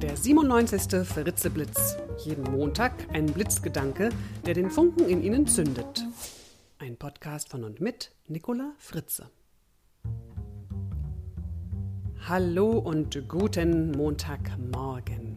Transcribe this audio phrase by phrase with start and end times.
[0.00, 1.06] Der 97.
[1.06, 1.98] Fritzeblitz.
[2.24, 4.08] Jeden Montag ein Blitzgedanke,
[4.46, 6.02] der den Funken in Ihnen zündet.
[6.78, 9.30] Ein Podcast von und mit Nicola Fritze.
[12.26, 15.36] Hallo und guten Montagmorgen.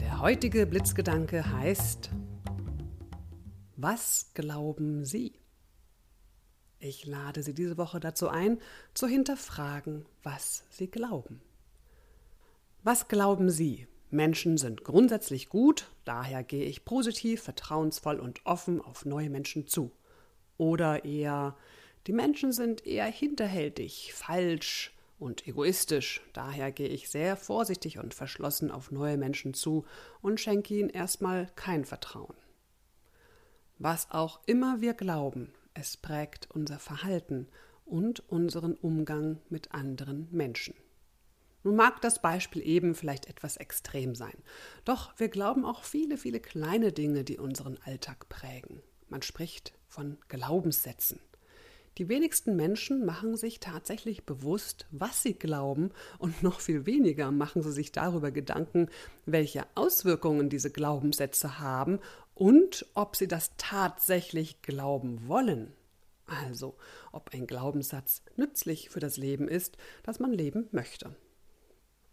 [0.00, 2.10] Der heutige Blitzgedanke heißt
[3.76, 5.32] Was glauben Sie?
[6.78, 8.58] Ich lade Sie diese Woche dazu ein,
[8.92, 11.40] zu hinterfragen, was Sie glauben.
[12.84, 13.86] Was glauben Sie?
[14.10, 19.92] Menschen sind grundsätzlich gut, daher gehe ich positiv, vertrauensvoll und offen auf neue Menschen zu.
[20.58, 21.56] Oder eher,
[22.08, 28.72] die Menschen sind eher hinterhältig, falsch und egoistisch, daher gehe ich sehr vorsichtig und verschlossen
[28.72, 29.84] auf neue Menschen zu
[30.20, 32.34] und schenke ihnen erstmal kein Vertrauen.
[33.78, 37.46] Was auch immer wir glauben, es prägt unser Verhalten
[37.84, 40.74] und unseren Umgang mit anderen Menschen.
[41.64, 44.36] Nun mag das Beispiel eben vielleicht etwas extrem sein,
[44.84, 48.82] doch wir glauben auch viele, viele kleine Dinge, die unseren Alltag prägen.
[49.08, 51.20] Man spricht von Glaubenssätzen.
[51.98, 57.62] Die wenigsten Menschen machen sich tatsächlich bewusst, was sie glauben, und noch viel weniger machen
[57.62, 58.88] sie sich darüber Gedanken,
[59.26, 62.00] welche Auswirkungen diese Glaubenssätze haben
[62.34, 65.74] und ob sie das tatsächlich glauben wollen.
[66.24, 66.76] Also,
[67.10, 71.14] ob ein Glaubenssatz nützlich für das Leben ist, das man leben möchte.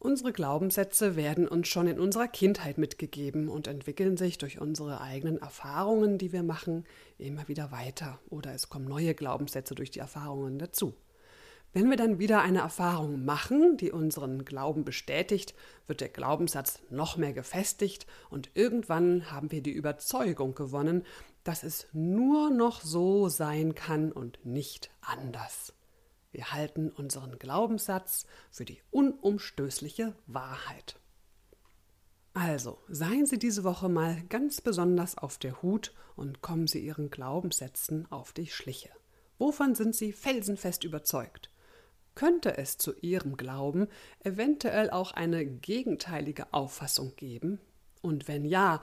[0.00, 5.38] Unsere Glaubenssätze werden uns schon in unserer Kindheit mitgegeben und entwickeln sich durch unsere eigenen
[5.38, 6.84] Erfahrungen, die wir machen,
[7.18, 10.94] immer wieder weiter oder es kommen neue Glaubenssätze durch die Erfahrungen dazu.
[11.72, 15.54] Wenn wir dann wieder eine Erfahrung machen, die unseren Glauben bestätigt,
[15.88, 21.04] wird der Glaubenssatz noch mehr gefestigt und irgendwann haben wir die Überzeugung gewonnen,
[21.42, 25.74] dass es nur noch so sein kann und nicht anders.
[26.38, 30.94] Wir halten unseren Glaubenssatz für die unumstößliche Wahrheit.
[32.32, 37.10] Also, seien Sie diese Woche mal ganz besonders auf der Hut und kommen Sie Ihren
[37.10, 38.90] Glaubenssätzen auf die Schliche.
[39.38, 41.50] Wovon sind Sie felsenfest überzeugt?
[42.14, 43.88] Könnte es zu Ihrem Glauben
[44.22, 47.58] eventuell auch eine gegenteilige Auffassung geben?
[48.00, 48.80] Und wenn ja,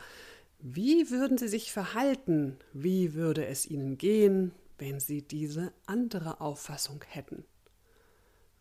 [0.60, 2.58] wie würden Sie sich verhalten?
[2.74, 4.52] Wie würde es Ihnen gehen?
[4.78, 7.46] wenn sie diese andere Auffassung hätten?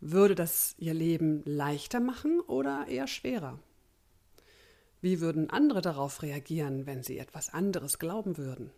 [0.07, 3.57] Würde das ihr Leben leichter machen oder eher schwerer?
[5.01, 8.69] Wie würden andere darauf reagieren, wenn sie etwas anderes glauben würden?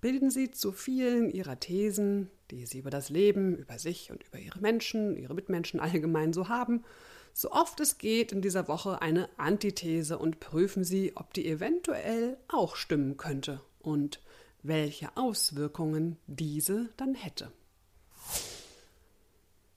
[0.00, 4.40] Bilden Sie zu vielen Ihrer Thesen, die Sie über das Leben, über sich und über
[4.40, 6.82] Ihre Menschen, Ihre Mitmenschen allgemein so haben,
[7.32, 12.38] so oft es geht in dieser Woche eine Antithese und prüfen Sie, ob die eventuell
[12.48, 14.20] auch stimmen könnte und
[14.64, 17.52] welche Auswirkungen diese dann hätte.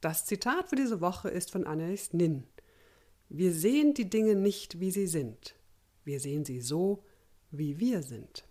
[0.02, 2.44] Das Zitat für diese Woche ist von Annelies Nin.
[3.30, 5.56] Wir sehen die Dinge nicht, wie sie sind.
[6.04, 7.04] Wir sehen sie so,
[7.52, 8.46] wie wir sind.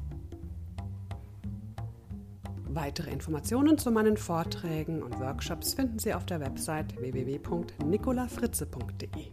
[2.67, 9.31] Weitere Informationen zu meinen Vorträgen und Workshops finden Sie auf der Website www.nicolafritze.de.